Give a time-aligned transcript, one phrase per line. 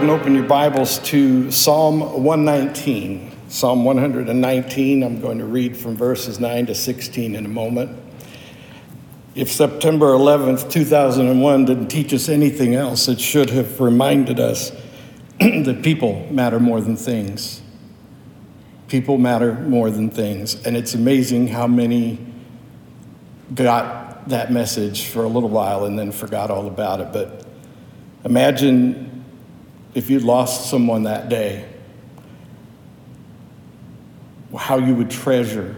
[0.00, 3.32] and open your Bibles to Psalm 119.
[3.50, 7.98] Psalm 119, I'm going to read from verses 9 to 16 in a moment.
[9.34, 14.70] If September 11th, 2001 didn't teach us anything else, it should have reminded us
[15.38, 17.60] that people matter more than things.
[18.88, 20.64] People matter more than things.
[20.64, 22.18] And it's amazing how many
[23.54, 27.12] got that message for a little while and then forgot all about it.
[27.12, 27.44] But
[28.24, 29.10] imagine
[29.94, 31.68] if you'd lost someone that day,
[34.56, 35.76] how you would treasure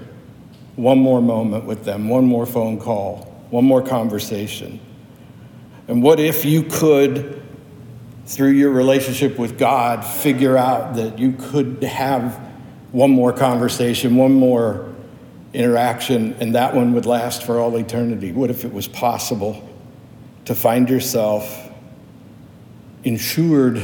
[0.76, 4.80] one more moment with them, one more phone call, one more conversation.
[5.88, 7.42] And what if you could,
[8.26, 12.34] through your relationship with God, figure out that you could have
[12.92, 14.92] one more conversation, one more
[15.52, 18.32] interaction, and that one would last for all eternity?
[18.32, 19.68] What if it was possible
[20.46, 21.70] to find yourself
[23.04, 23.82] insured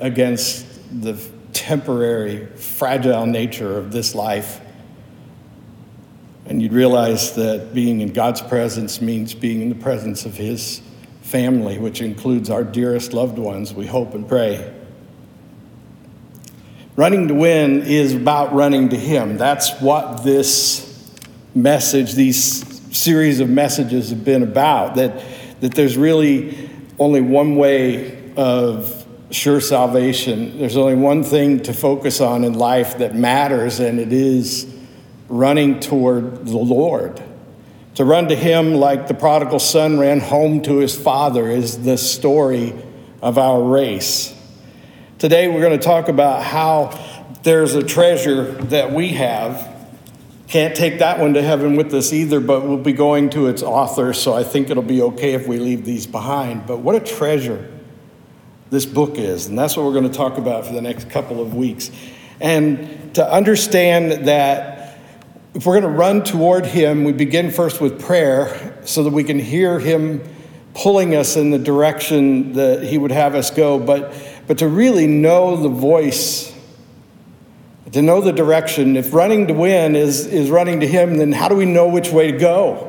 [0.00, 0.66] against
[1.02, 1.20] the
[1.52, 4.60] temporary, fragile nature of this life?
[6.46, 10.82] And you'd realize that being in God's presence means being in the presence of His
[11.22, 14.74] family, which includes our dearest loved ones, we hope and pray.
[16.96, 19.38] Running to win is about running to Him.
[19.38, 21.12] That's what this
[21.54, 24.96] message, these series of messages have been about.
[24.96, 25.22] That,
[25.60, 28.99] that there's really only one way of
[29.30, 30.58] sure salvation.
[30.58, 34.72] There's only one thing to focus on in life that matters, and it is
[35.28, 37.22] running toward the Lord.
[37.94, 41.96] To run to Him like the prodigal son ran home to his father is the
[41.96, 42.74] story
[43.22, 44.34] of our race.
[45.18, 46.98] Today, we're going to talk about how
[47.42, 49.68] there's a treasure that we have.
[50.48, 53.62] Can't take that one to heaven with us either, but we'll be going to its
[53.62, 56.66] author, so I think it'll be okay if we leave these behind.
[56.66, 57.70] But what a treasure
[58.70, 61.42] this book is, and that's what we're going to talk about for the next couple
[61.42, 61.90] of weeks.
[62.40, 64.98] And to understand that
[65.54, 69.24] if we're going to run toward Him, we begin first with prayer so that we
[69.24, 70.22] can hear Him
[70.74, 73.78] pulling us in the direction that He would have us go.
[73.78, 74.14] But,
[74.46, 76.54] but to really know the voice,
[77.90, 81.48] to know the direction, if running to win is, is running to Him, then how
[81.48, 82.86] do we know which way to go?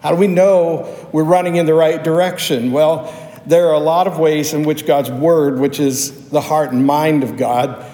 [0.00, 2.72] How do we know we're running in the right direction?
[2.72, 3.06] Well,
[3.46, 6.86] there are a lot of ways in which God's Word, which is the heart and
[6.86, 7.84] mind of God,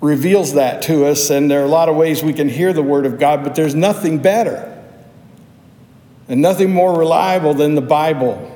[0.00, 2.82] reveals that to us, and there are a lot of ways we can hear the
[2.82, 4.66] Word of God, but there's nothing better
[6.28, 8.46] and nothing more reliable than the Bible.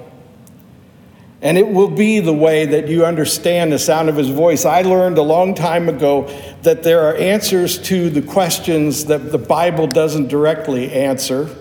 [1.43, 4.65] And it will be the way that you understand the sound of His voice.
[4.65, 6.27] I learned a long time ago
[6.63, 11.55] that there are answers to the questions that the Bible doesn't directly answer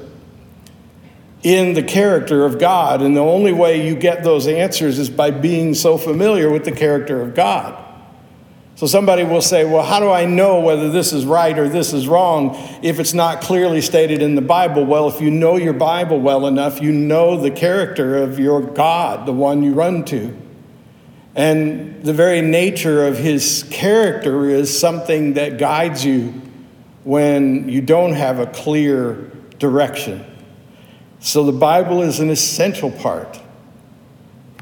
[1.44, 3.02] in the character of God.
[3.02, 6.72] And the only way you get those answers is by being so familiar with the
[6.72, 7.80] character of God.
[8.76, 11.94] So somebody will say, Well, how do I know whether this is right or this
[11.94, 14.86] is wrong if it's not clearly stated in the Bible?
[14.86, 19.28] Well, if you know your Bible well enough, you know the character of your God,
[19.28, 20.36] the one you run to.
[21.36, 26.42] And the very nature of his character is something that guides you
[27.03, 30.26] when you don't have a clear direction.
[31.23, 33.39] So the Bible is an essential part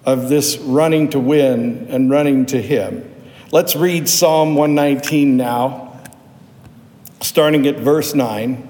[0.05, 3.11] of this running to win and running to him.
[3.51, 5.99] Let's read Psalm 119 now,
[7.19, 8.69] starting at verse 9.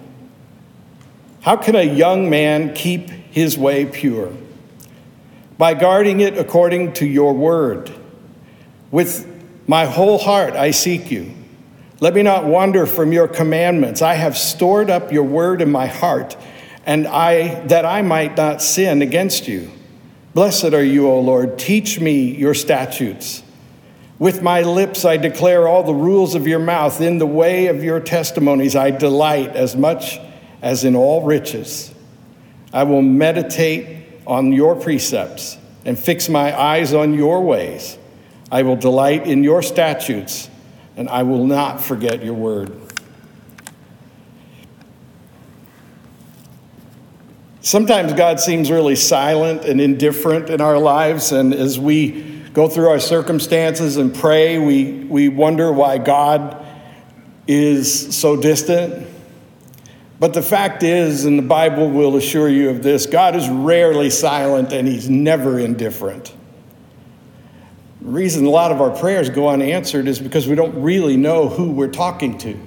[1.42, 4.32] How can a young man keep his way pure?
[5.58, 7.92] By guarding it according to your word.
[8.90, 9.28] With
[9.68, 11.34] my whole heart I seek you.
[12.00, 14.02] Let me not wander from your commandments.
[14.02, 16.38] I have stored up your word in my heart,
[16.86, 19.70] and I that I might not sin against you.
[20.34, 21.60] Blessed are you, O Lord.
[21.60, 23.44] Teach me your statutes.
[24.18, 27.02] With my lips I declare all the rules of your mouth.
[27.02, 30.20] In the way of your testimonies I delight as much
[30.62, 31.94] as in all riches.
[32.72, 37.98] I will meditate on your precepts and fix my eyes on your ways.
[38.52, 40.50] I will delight in your statutes,
[40.96, 42.81] and I will not forget your word.
[47.64, 52.90] Sometimes God seems really silent and indifferent in our lives, and as we go through
[52.90, 56.66] our circumstances and pray, we, we wonder why God
[57.48, 59.08] is so distant.
[60.20, 64.10] But the fact is, and the Bible will assure you of this, God is rarely
[64.10, 66.36] silent and He's never indifferent.
[68.02, 71.48] The reason a lot of our prayers go unanswered is because we don't really know
[71.48, 72.60] who we're talking to.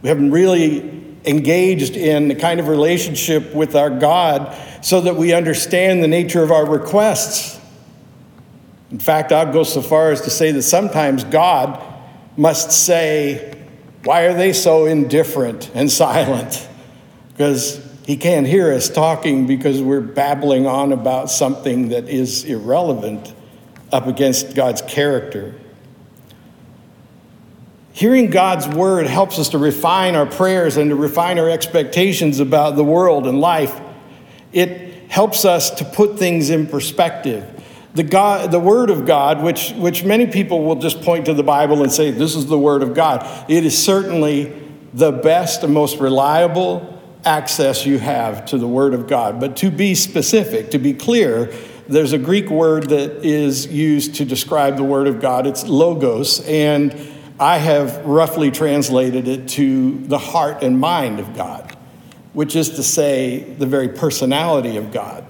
[0.00, 5.32] We haven't really engaged in the kind of relationship with our God so that we
[5.32, 7.58] understand the nature of our requests.
[8.90, 11.82] In fact, I'll go so far as to say that sometimes God
[12.36, 13.62] must say,
[14.04, 16.66] Why are they so indifferent and silent?
[17.30, 23.32] Because he can't hear us talking because we're babbling on about something that is irrelevant
[23.92, 25.54] up against God's character.
[27.92, 32.76] Hearing God's word helps us to refine our prayers and to refine our expectations about
[32.76, 33.80] the world and life.
[34.52, 37.44] It helps us to put things in perspective.
[37.94, 41.42] The, God, the Word of God, which, which many people will just point to the
[41.42, 44.56] Bible and say, This is the Word of God, it is certainly
[44.94, 49.40] the best and most reliable access you have to the Word of God.
[49.40, 51.52] But to be specific, to be clear,
[51.88, 55.46] there's a Greek word that is used to describe the Word of God.
[55.46, 56.92] It's logos, and
[57.40, 61.74] I have roughly translated it to the heart and mind of God,
[62.34, 65.24] which is to say, the very personality of God.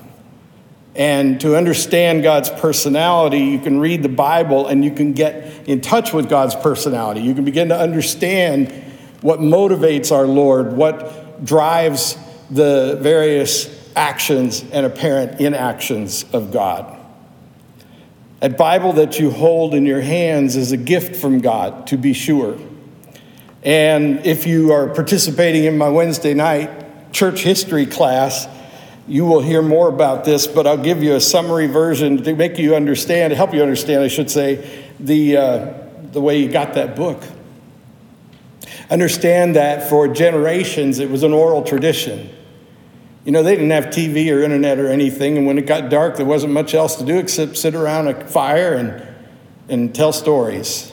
[0.97, 5.81] And to understand God's personality, you can read the Bible and you can get in
[5.81, 7.21] touch with God's personality.
[7.21, 8.73] You can begin to understand
[9.21, 12.19] what motivates our Lord, what drives
[12.51, 17.00] the various actions and apparent inactions of God.
[18.43, 22.15] A Bible that you hold in your hands is a gift from God, to be
[22.15, 22.59] sure.
[23.63, 28.49] And if you are participating in my Wednesday night church history class,
[29.07, 32.59] you will hear more about this, but I'll give you a summary version to make
[32.59, 35.75] you understand, help you understand, I should say, the, uh,
[36.13, 37.23] the way you got that book.
[38.89, 42.31] Understand that for generations it was an oral tradition.
[43.25, 46.17] You know, they didn't have TV or internet or anything, and when it got dark,
[46.17, 49.07] there wasn't much else to do except sit around a fire and,
[49.69, 50.91] and tell stories.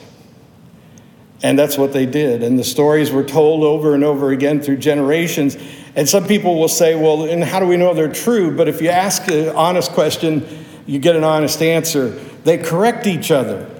[1.42, 2.42] And that's what they did.
[2.42, 5.56] And the stories were told over and over again through generations.
[5.94, 8.56] And some people will say, well, and how do we know they're true?
[8.56, 10.46] But if you ask an honest question,
[10.86, 12.10] you get an honest answer.
[12.44, 13.70] They correct each other.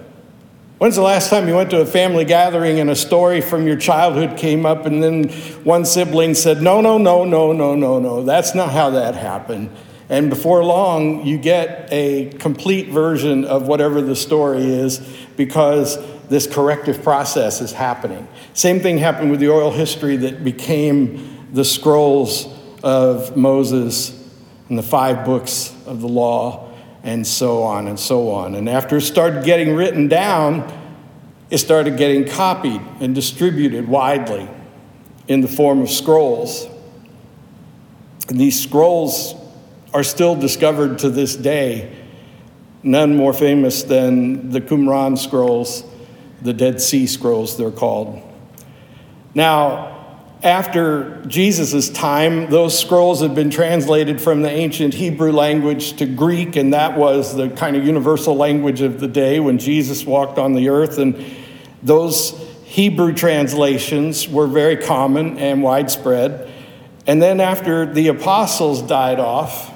[0.78, 3.75] When's the last time you went to a family gathering and a story from your
[3.75, 5.28] childhood came up and then
[5.64, 9.70] one sibling said, No, no, no, no, no, no, no, that's not how that happened?
[10.08, 15.00] And before long, you get a complete version of whatever the story is
[15.36, 15.98] because
[16.28, 18.28] this corrective process is happening.
[18.54, 22.46] Same thing happened with the oral history that became the scrolls
[22.84, 24.10] of Moses
[24.69, 26.68] and the five books of the law
[27.02, 28.54] and so on and so on.
[28.54, 30.72] And after it started getting written down,
[31.50, 34.48] it started getting copied and distributed widely
[35.28, 36.66] in the form of scrolls.
[38.28, 39.34] And these scrolls
[39.94, 41.96] are still discovered to this day,
[42.82, 45.84] none more famous than the Qumran scrolls,
[46.42, 48.22] the Dead Sea Scrolls, they're called.
[49.34, 49.97] Now,
[50.43, 56.55] after Jesus' time, those scrolls had been translated from the ancient Hebrew language to Greek,
[56.55, 60.52] and that was the kind of universal language of the day when Jesus walked on
[60.52, 60.99] the earth.
[60.99, 61.25] And
[61.82, 66.49] those Hebrew translations were very common and widespread.
[67.06, 69.75] And then after the apostles died off,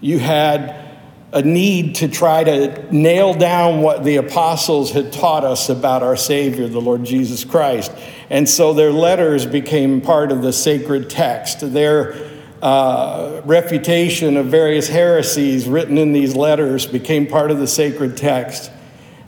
[0.00, 0.89] you had
[1.32, 6.16] a need to try to nail down what the apostles had taught us about our
[6.16, 7.92] Savior, the Lord Jesus Christ.
[8.30, 11.60] And so their letters became part of the sacred text.
[11.72, 12.16] Their
[12.60, 18.70] uh, refutation of various heresies written in these letters became part of the sacred text.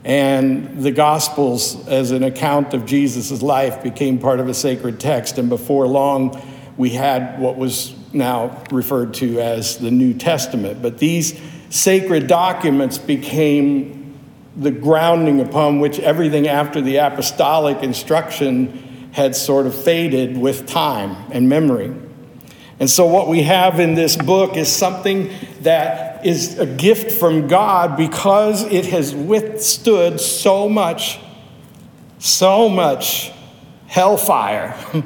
[0.03, 5.37] And the Gospels, as an account of Jesus' life, became part of a sacred text.
[5.37, 6.41] And before long,
[6.75, 10.81] we had what was now referred to as the New Testament.
[10.81, 11.39] But these
[11.73, 14.15] sacred documents became
[14.55, 21.15] the grounding upon which everything after the apostolic instruction had sort of faded with time
[21.31, 21.91] and memory.
[22.79, 27.47] And so, what we have in this book is something that is a gift from
[27.47, 31.19] God because it has withstood so much,
[32.19, 33.31] so much
[33.87, 34.77] hellfire.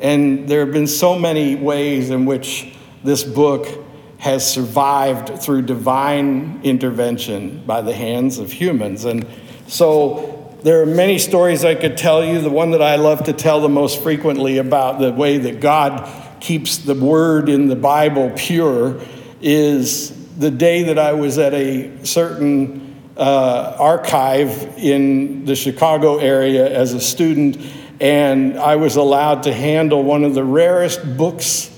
[0.00, 3.83] and there have been so many ways in which this book
[4.24, 9.04] has survived through divine intervention by the hands of humans.
[9.04, 9.26] And
[9.66, 12.40] so there are many stories I could tell you.
[12.40, 16.10] The one that I love to tell the most frequently about the way that God
[16.40, 18.98] keeps the word in the Bible pure
[19.42, 26.66] is the day that I was at a certain uh, archive in the Chicago area
[26.66, 27.58] as a student,
[28.00, 31.70] and I was allowed to handle one of the rarest books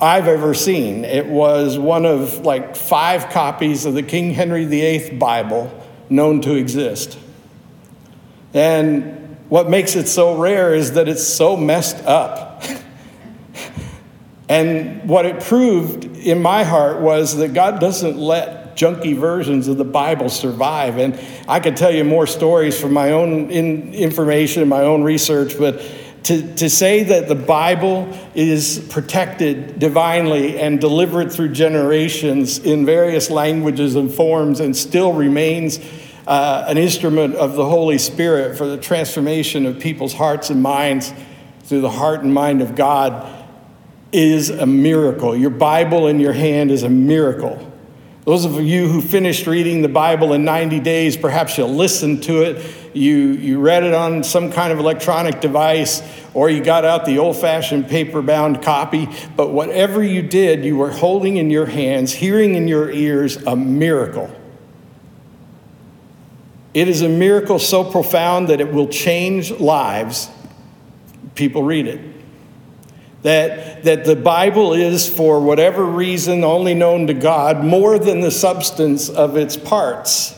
[0.00, 1.04] I've ever seen.
[1.04, 5.70] It was one of like five copies of the King Henry VIII Bible
[6.08, 7.18] known to exist.
[8.54, 12.64] And what makes it so rare is that it's so messed up.
[14.48, 19.76] and what it proved in my heart was that God doesn't let junky versions of
[19.76, 20.96] the Bible survive.
[20.96, 25.58] And I could tell you more stories from my own in, information, my own research,
[25.58, 25.82] but
[26.24, 33.30] to, to say that the Bible is protected divinely and delivered through generations in various
[33.30, 35.80] languages and forms and still remains
[36.26, 41.12] uh, an instrument of the Holy Spirit for the transformation of people's hearts and minds
[41.64, 43.46] through the heart and mind of God
[44.12, 45.36] is a miracle.
[45.36, 47.69] Your Bible in your hand is a miracle.
[48.24, 52.42] Those of you who finished reading the Bible in 90 days, perhaps you'll listen to
[52.42, 52.76] it.
[52.94, 56.02] You, you read it on some kind of electronic device,
[56.34, 59.08] or you got out the old fashioned paper bound copy.
[59.36, 63.56] But whatever you did, you were holding in your hands, hearing in your ears, a
[63.56, 64.30] miracle.
[66.74, 70.28] It is a miracle so profound that it will change lives.
[71.34, 72.19] People read it.
[73.22, 78.30] That, that the Bible is, for whatever reason only known to God, more than the
[78.30, 80.34] substance of its parts.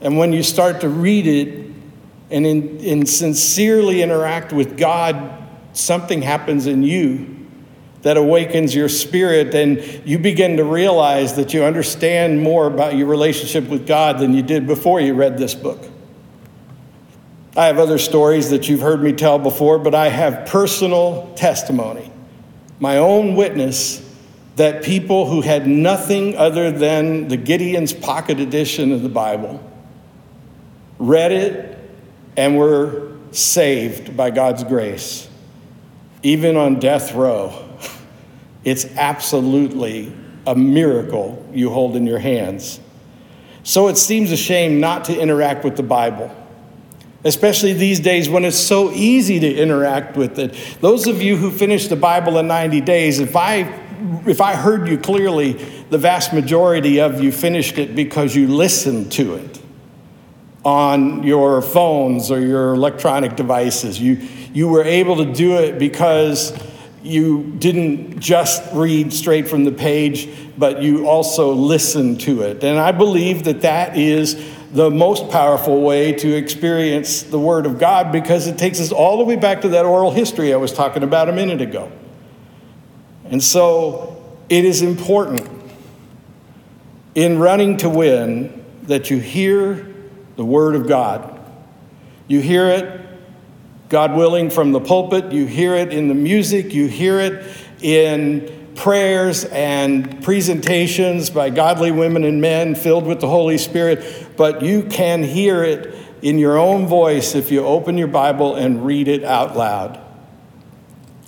[0.00, 1.70] And when you start to read it
[2.30, 5.38] and, in, and sincerely interact with God,
[5.74, 7.32] something happens in you
[8.02, 13.06] that awakens your spirit, and you begin to realize that you understand more about your
[13.06, 15.91] relationship with God than you did before you read this book.
[17.54, 22.10] I have other stories that you've heard me tell before, but I have personal testimony,
[22.80, 24.08] my own witness
[24.56, 29.62] that people who had nothing other than the Gideon's Pocket Edition of the Bible
[30.98, 31.78] read it
[32.36, 35.28] and were saved by God's grace,
[36.22, 37.68] even on death row.
[38.64, 40.16] It's absolutely
[40.46, 42.78] a miracle you hold in your hands.
[43.64, 46.30] So it seems a shame not to interact with the Bible
[47.24, 50.54] especially these days when it's so easy to interact with it.
[50.80, 53.80] Those of you who finished the Bible in 90 days, if I
[54.26, 55.52] if I heard you clearly,
[55.90, 59.60] the vast majority of you finished it because you listened to it
[60.64, 64.00] on your phones or your electronic devices.
[64.00, 64.16] You
[64.52, 66.52] you were able to do it because
[67.02, 72.62] you didn't just read straight from the page, but you also listened to it.
[72.62, 74.34] And I believe that that is
[74.72, 79.18] the most powerful way to experience the Word of God because it takes us all
[79.18, 81.92] the way back to that oral history I was talking about a minute ago.
[83.26, 85.46] And so it is important
[87.14, 89.94] in running to win that you hear
[90.36, 91.38] the Word of God.
[92.26, 93.00] You hear it,
[93.90, 97.46] God willing, from the pulpit, you hear it in the music, you hear it
[97.82, 104.60] in prayers and presentations by godly women and men filled with the Holy Spirit, but
[104.60, 109.06] you can hear it in your own voice if you open your Bible and read
[109.06, 110.00] it out loud.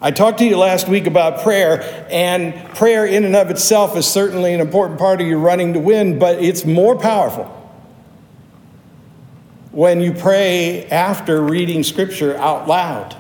[0.01, 4.05] I talked to you last week about prayer, and prayer in and of itself is
[4.05, 7.45] certainly an important part of your running to win, but it's more powerful
[9.71, 13.17] when you pray after reading Scripture out loud.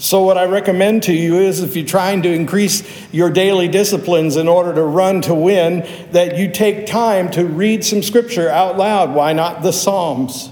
[0.00, 4.38] So, what I recommend to you is if you're trying to increase your daily disciplines
[4.38, 8.78] in order to run to win, that you take time to read some scripture out
[8.78, 9.14] loud.
[9.14, 10.48] Why not the Psalms?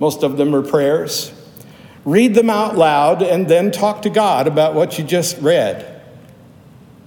[0.00, 1.32] Most of them are prayers.
[2.04, 6.02] Read them out loud and then talk to God about what you just read.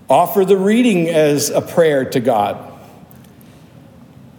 [0.10, 2.74] Offer the reading as a prayer to God.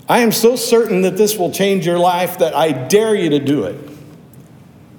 [0.08, 3.38] I am so certain that this will change your life that I dare you to
[3.38, 3.78] do it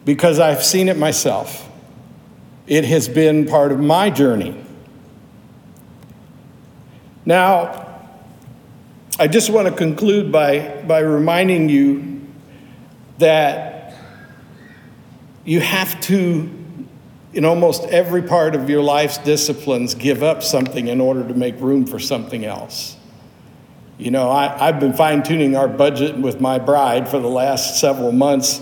[0.06, 1.69] because I've seen it myself.
[2.70, 4.56] It has been part of my journey.
[7.26, 7.88] Now,
[9.18, 12.22] I just want to conclude by, by reminding you
[13.18, 13.96] that
[15.46, 16.48] you have to,
[17.34, 21.60] in almost every part of your life's disciplines, give up something in order to make
[21.60, 22.96] room for something else.
[23.98, 27.80] You know, I, have been fine tuning our budget with my bride for the last
[27.80, 28.62] several months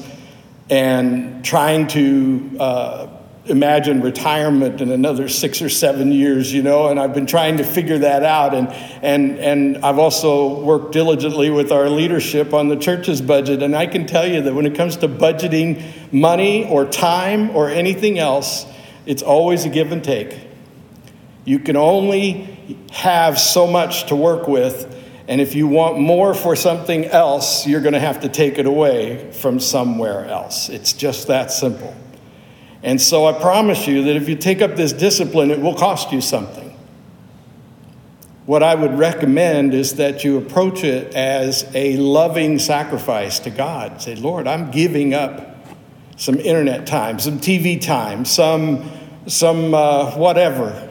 [0.70, 3.17] and trying to uh,
[3.50, 7.64] imagine retirement in another six or seven years, you know, and I've been trying to
[7.64, 8.54] figure that out.
[8.54, 8.70] And,
[9.04, 13.64] and, and I've also worked diligently with our leadership on the church's budget.
[13.64, 17.70] And I can tell you that when it comes to budgeting money or time or
[17.70, 18.66] anything else,
[19.06, 20.38] it's always a give and take.
[21.46, 24.94] You can only have so much to work with.
[25.30, 28.66] And if you want more for something else, you're going to have to take it
[28.66, 30.70] away from somewhere else.
[30.70, 31.96] It's just that simple.
[32.84, 36.12] And so I promise you that if you take up this discipline, it will cost
[36.12, 36.68] you something.
[38.46, 44.02] What I would recommend is that you approach it as a loving sacrifice to God.
[44.02, 45.58] Say, Lord, I'm giving up
[46.16, 48.90] some internet time, some TV time, some,
[49.28, 50.88] some uh, whatever.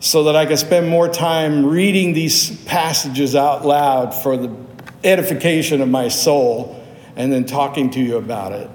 [0.00, 4.54] so that I can spend more time reading these passages out loud for the
[5.02, 6.84] edification of my soul
[7.16, 8.70] and then talking to you about it.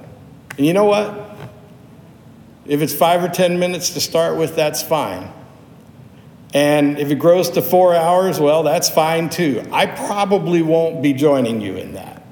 [0.58, 1.23] And you know what?
[2.66, 5.32] If it's five or 10 minutes to start with, that's fine.
[6.54, 9.68] And if it grows to four hours, well, that's fine too.
[9.72, 12.24] I probably won't be joining you in that.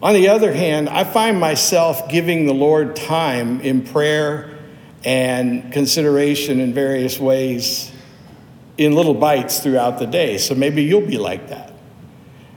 [0.00, 4.56] On the other hand, I find myself giving the Lord time in prayer
[5.04, 7.92] and consideration in various ways
[8.76, 10.38] in little bites throughout the day.
[10.38, 11.72] So maybe you'll be like that.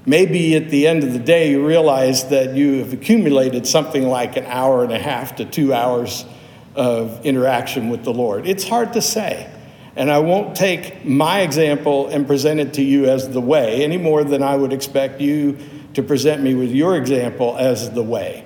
[0.06, 4.38] Maybe at the end of the day, you realize that you have accumulated something like
[4.38, 6.26] an hour and a half to two hours
[6.76, 8.48] of interaction with the Lord.
[8.48, 9.50] It's hard to say.
[9.96, 13.98] And I won't take my example and present it to you as the way any
[13.98, 15.58] more than I would expect you
[15.96, 18.46] to present me with your example as the way.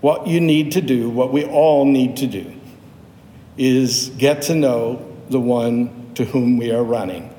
[0.00, 2.52] What you need to do, what we all need to do,
[3.56, 7.34] is get to know the one to whom we are running.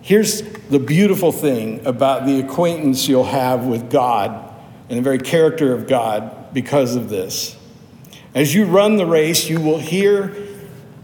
[0.00, 4.54] Here's the beautiful thing about the acquaintance you'll have with God
[4.88, 7.57] and the very character of God because of this.
[8.34, 10.34] As you run the race, you will hear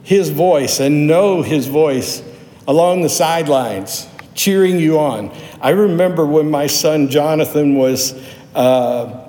[0.03, 2.23] his voice and know his voice
[2.69, 5.35] along the sidelines, cheering you on.
[5.61, 8.13] I remember when my son Jonathan was
[8.55, 9.29] uh,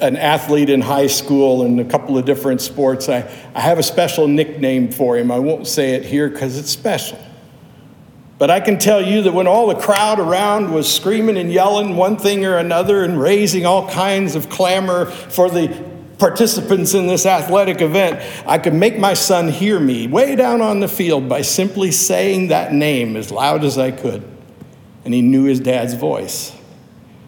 [0.00, 3.08] an athlete in high school in a couple of different sports.
[3.08, 5.30] I, I have a special nickname for him.
[5.30, 7.18] I won't say it here because it's special.
[8.38, 11.96] But I can tell you that when all the crowd around was screaming and yelling
[11.96, 15.68] one thing or another and raising all kinds of clamor for the
[16.18, 20.80] participants in this athletic event, I could make my son hear me way down on
[20.80, 24.24] the field by simply saying that name as loud as I could.
[25.04, 26.56] And he knew his dad's voice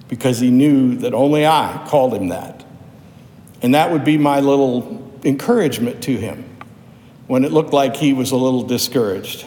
[0.09, 2.65] because he knew that only I called him that.
[3.61, 6.45] And that would be my little encouragement to him
[7.27, 9.45] when it looked like he was a little discouraged.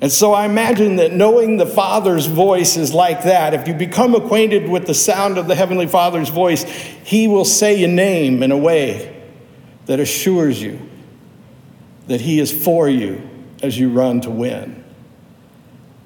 [0.00, 3.54] And so I imagine that knowing the Father's voice is like that.
[3.54, 7.78] If you become acquainted with the sound of the Heavenly Father's voice, He will say
[7.78, 9.22] your name in a way
[9.86, 10.80] that assures you
[12.06, 13.28] that He is for you
[13.62, 14.84] as you run to win.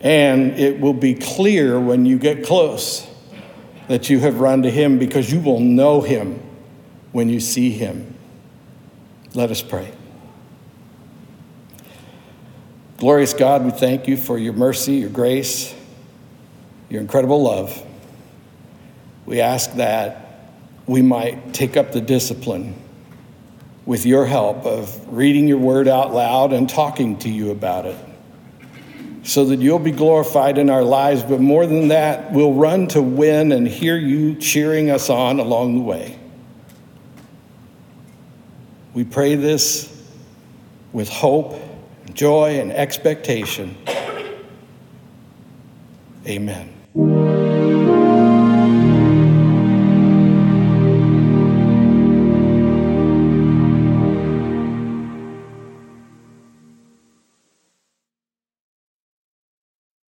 [0.01, 3.07] And it will be clear when you get close
[3.89, 6.41] that you have run to Him because you will know Him
[7.11, 8.15] when you see Him.
[9.35, 9.93] Let us pray.
[12.99, 15.73] Glorious God, we thank you for your mercy, your grace,
[16.91, 17.81] your incredible love.
[19.25, 20.51] We ask that
[20.85, 22.75] we might take up the discipline
[23.87, 27.97] with your help of reading your word out loud and talking to you about it
[29.23, 31.23] so that you'll be glorified in our lives.
[31.23, 35.77] But more than that, we'll run to win and hear you cheering us on along
[35.77, 36.19] the way.
[38.93, 39.89] We pray this
[40.93, 41.68] with hope
[42.19, 43.77] joy and expectation.
[46.27, 47.68] Amen.